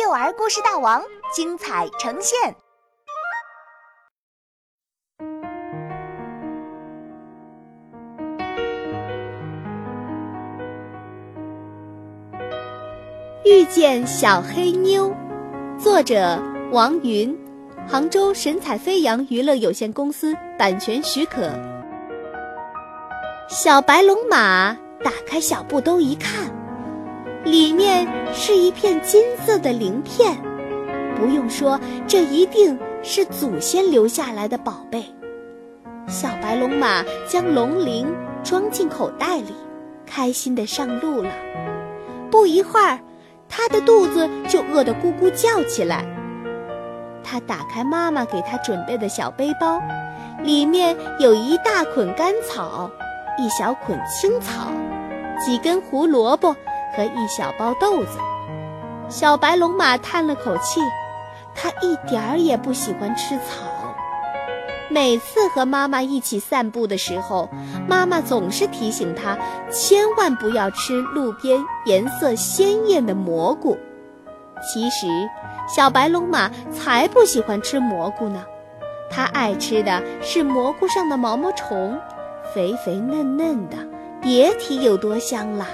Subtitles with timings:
[0.00, 1.02] 幼儿故事大王
[1.34, 2.54] 精彩呈现。
[13.44, 15.12] 遇见小黑妞，
[15.76, 16.40] 作者
[16.70, 17.36] 王云，
[17.88, 21.50] 杭州神采飞扬娱乐有限公司版权许可。
[23.48, 24.72] 小白龙马
[25.02, 26.48] 打开小布兜一看，
[27.50, 30.36] 里面是一片金色的鳞片。
[31.16, 35.04] 不用说，这一定是祖先留下来的宝贝。
[36.06, 38.06] 小白龙马将龙鳞
[38.44, 39.54] 装进口袋里，
[40.06, 41.30] 开心地上路了。
[42.30, 42.98] 不一会儿，
[43.48, 46.04] 他的肚子就饿得咕咕叫起来。
[47.24, 49.80] 他打开妈妈给他准备的小背包，
[50.42, 52.90] 里面有一大捆干草。
[53.40, 54.72] 一小捆青草，
[55.44, 56.56] 几根胡萝卜
[56.96, 58.18] 和一小包豆子。
[59.08, 60.80] 小白龙马叹了口气，
[61.54, 63.94] 它一点儿也不喜欢吃草。
[64.90, 67.48] 每次和妈妈一起散步的时候，
[67.86, 69.38] 妈妈总是提醒它
[69.70, 73.76] 千万不要吃路边颜色鲜艳的蘑菇。
[74.62, 75.06] 其实，
[75.68, 78.44] 小白龙马才不喜欢吃蘑菇呢，
[79.10, 81.98] 它爱吃的是蘑菇上的毛毛虫。
[82.54, 83.76] 肥肥嫩嫩的，
[84.22, 85.66] 别提有多香了。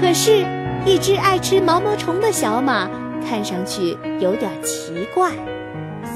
[0.00, 0.44] 可是，
[0.84, 2.88] 一只爱吃毛毛虫的小马
[3.28, 5.32] 看上去有点奇怪，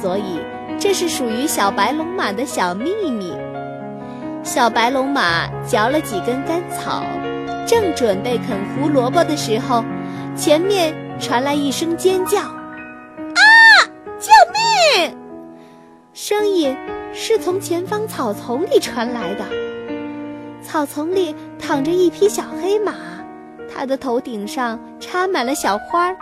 [0.00, 0.41] 所以
[0.78, 3.33] 这是属于小白龙马的小秘密。
[4.42, 7.05] 小白龙马嚼了几根干草，
[7.66, 9.84] 正准备啃胡萝卜的时候，
[10.36, 13.40] 前面传来一声尖叫：“啊！
[14.18, 14.30] 救
[14.98, 15.16] 命！”
[16.12, 16.77] 声音。
[17.14, 19.44] 是从前方草丛里传来的。
[20.62, 22.94] 草丛里躺着一匹小黑马，
[23.68, 26.16] 它的头顶上插满了小花儿，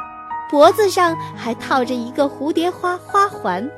[0.51, 3.71] 脖子上还套着一个蝴蝶花花环，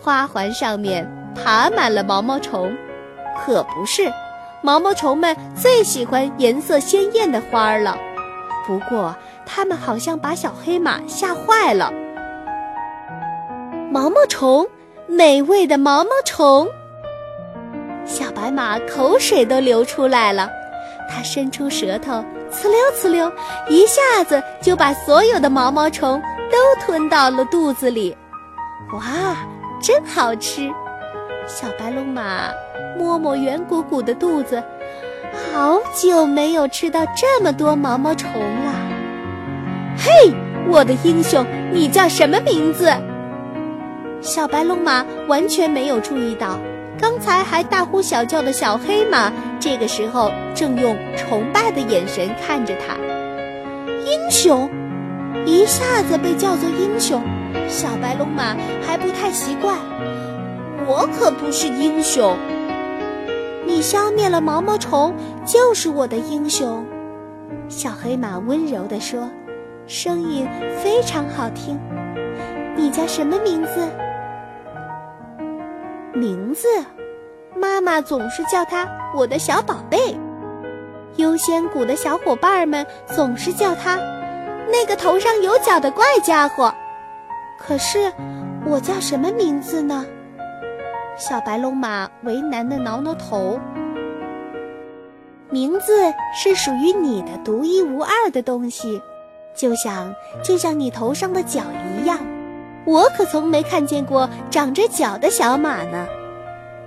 [0.00, 2.76] 花环上面爬满了毛毛虫。
[3.38, 4.12] 可不是，
[4.62, 7.96] 毛毛虫们最喜欢颜色鲜艳的花了。
[8.66, 9.14] 不过，
[9.46, 11.92] 它们好像把小黑马吓坏了。
[13.90, 14.66] 毛毛虫。
[15.08, 16.68] 美味的毛毛虫，
[18.04, 20.48] 小白马口水都流出来了。
[21.08, 23.32] 它伸出舌头，呲溜呲溜，
[23.68, 28.16] 一下子就把所有的毛毛虫都吞到了肚子里。
[28.92, 29.36] 哇，
[29.80, 30.68] 真好吃！
[31.46, 32.50] 小白龙马
[32.98, 34.62] 摸摸圆鼓鼓的肚子，
[35.52, 38.72] 好久没有吃到这么多毛毛虫了。
[39.96, 40.32] 嘿，
[40.68, 42.92] 我的英雄，你叫什么名字？
[44.20, 46.58] 小白龙马完全没有注意到，
[46.98, 52.96] 刚才还大呼小叫的小黑马，这个时候正用崇拜的眼神看着他。
[54.04, 54.70] 英雄，
[55.46, 57.22] 一下子被叫做英雄，
[57.66, 58.54] 小白龙马
[58.86, 59.78] 还不太习惯。
[60.86, 62.36] 我可不是英雄，
[63.66, 65.14] 你消灭了毛毛虫
[65.46, 66.84] 就是我的英雄。
[67.68, 69.30] 小黑马温柔地说，
[69.86, 70.46] 声音
[70.82, 71.80] 非常好听。
[72.76, 73.88] 你叫什么名字？
[76.12, 76.66] 名字，
[77.56, 80.16] 妈妈总是叫他我的小宝贝。
[81.16, 83.96] 优先谷的小伙伴们总是叫他
[84.70, 86.72] 那个头上有角的怪家伙。
[87.58, 88.12] 可是，
[88.64, 90.06] 我叫什么名字呢？
[91.16, 93.58] 小白龙马为难地挠挠头。
[95.50, 99.02] 名字是属于你的独一无二的东西，
[99.54, 101.89] 就像就像你头上的角一样。
[102.90, 106.08] 我可从没看见过长着脚的小马呢。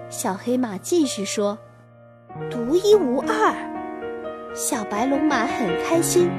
[0.09, 1.57] 小黑马继续说
[2.51, 3.55] ：“独一无二。”
[4.53, 6.29] 小白龙马很开心。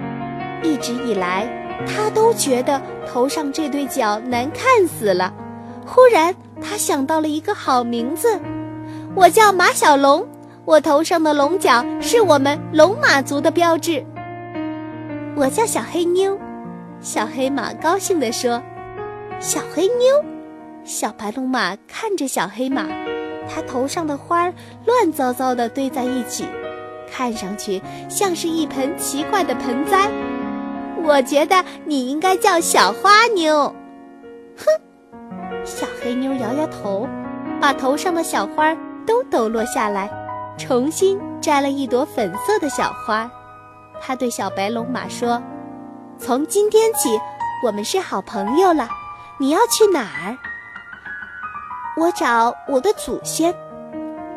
[0.63, 1.49] 一直以来，
[1.87, 5.33] 他都觉得头上这对角难看死了。
[5.87, 8.39] 忽然，他想到了一个好名字
[9.17, 10.23] ：“我叫马小龙。
[10.67, 14.05] 我头上的龙角是我们龙马族的标志。”
[15.35, 16.39] 我叫小黑妞。
[17.01, 18.63] 小黑马高兴地说。
[19.41, 20.25] 小黑妞，
[20.85, 22.87] 小白龙马看着小黑马，
[23.49, 24.55] 它头上的花儿
[24.87, 26.47] 乱糟糟的堆在一起，
[27.13, 30.11] 看上去像是一盆奇怪的盆栽。
[31.03, 33.75] 我觉得你应该叫小花妞。
[34.57, 34.67] 哼，
[35.65, 37.07] 小黑妞摇摇头，
[37.61, 38.75] 把头上的小花
[39.07, 40.11] 都抖落下来，
[40.57, 43.31] 重新摘了一朵粉色的小花。
[44.01, 45.43] 他对小白龙马说
[46.19, 47.19] ：“从今天起，
[47.65, 48.89] 我们是好朋友了。”
[49.39, 50.39] 你要去哪儿？
[51.97, 53.55] 我找我的祖先。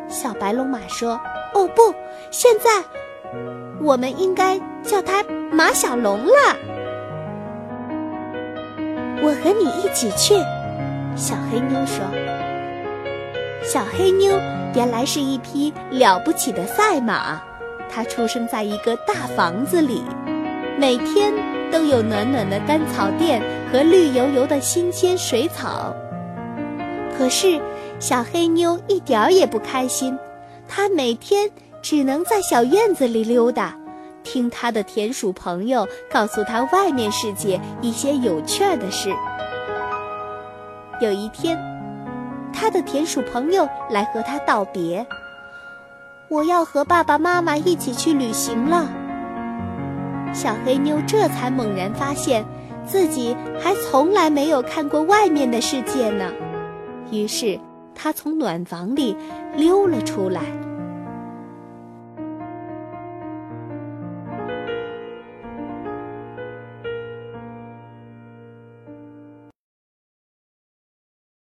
[0.08, 1.20] 小白龙马说
[1.54, 1.94] ：“哦不，
[2.30, 2.82] 现在
[3.80, 5.22] 我们应该叫他
[5.52, 6.56] 马小龙了。”
[9.22, 10.34] 我和你一起去。”
[11.14, 12.04] 小黑妞说。
[13.62, 14.30] 小黑妞
[14.74, 17.40] 原来是一匹了不起的赛马，
[17.90, 20.02] 它出生在一个大房子里，
[20.78, 21.32] 每天
[21.70, 25.94] 都有暖暖的干草垫和绿油油的新鲜水草。
[27.16, 27.60] 可是，
[27.98, 30.16] 小黑妞一点儿也不开心，
[30.68, 31.50] 她每天
[31.82, 33.76] 只能在小院子里溜达，
[34.22, 39.12] 听她的田鼠朋友告诉她外面世界一些有趣的事。
[41.00, 41.56] 有一天，
[42.52, 45.06] 他的田鼠朋友来和他道别。
[46.28, 48.88] 我要和爸爸妈妈一起去旅行了。
[50.38, 52.44] 小黑妞这才猛然发现，
[52.86, 56.32] 自己还从来没有看过外面的世界呢。
[57.10, 57.58] 于是，
[57.92, 59.16] 她从暖房里
[59.56, 60.42] 溜了出来。